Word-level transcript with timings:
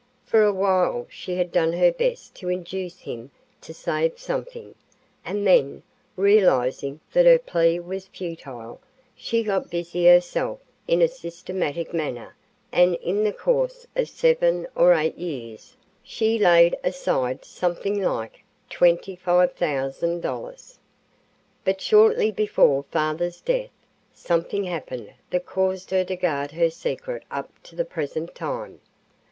For 0.25 0.41
a 0.41 0.51
while 0.51 1.05
she 1.11 1.35
had 1.35 1.51
done 1.51 1.73
her 1.73 1.91
best 1.91 2.33
to 2.37 2.49
induce 2.49 3.01
him 3.01 3.29
to 3.61 3.71
save 3.71 4.17
something, 4.17 4.73
and 5.23 5.45
then, 5.45 5.83
realizing 6.15 6.99
that 7.13 7.27
her 7.27 7.37
plea 7.37 7.79
was 7.79 8.07
futile, 8.07 8.81
she 9.15 9.43
got 9.43 9.69
busy 9.69 10.07
herself 10.07 10.59
in 10.87 11.03
a 11.03 11.07
systematic 11.07 11.93
manner 11.93 12.35
and 12.71 12.95
in 12.95 13.23
the 13.23 13.31
course 13.31 13.85
of 13.95 14.09
seven 14.09 14.65
or 14.73 14.95
eight 14.95 15.19
years 15.19 15.75
she 16.01 16.39
laid 16.39 16.75
aside 16.83 17.45
something 17.45 18.01
like 18.01 18.43
$25,000. 18.71 20.77
"But 21.63 21.79
shortly 21.79 22.31
before 22.31 22.83
father's 22.89 23.39
death 23.39 23.69
something 24.15 24.63
happened 24.63 25.13
that 25.29 25.45
caused 25.45 25.91
her 25.91 26.03
to 26.05 26.15
guard 26.15 26.53
her 26.53 26.71
secret 26.71 27.21
up 27.29 27.51
to 27.61 27.75
the 27.75 27.85
present 27.85 28.33
time. 28.33 28.81